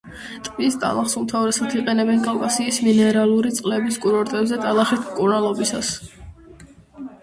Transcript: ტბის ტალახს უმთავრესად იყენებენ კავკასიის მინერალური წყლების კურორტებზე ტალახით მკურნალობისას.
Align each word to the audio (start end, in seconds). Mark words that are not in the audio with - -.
ტბის 0.45 0.77
ტალახს 0.83 1.13
უმთავრესად 1.19 1.75
იყენებენ 1.81 2.25
კავკასიის 2.25 2.81
მინერალური 2.87 3.55
წყლების 3.61 4.03
კურორტებზე 4.09 4.63
ტალახით 4.67 5.09
მკურნალობისას. 5.09 5.97